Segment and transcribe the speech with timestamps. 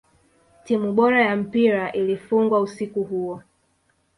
[0.63, 3.41] timu bora ya mpira ilifungwa usiku huo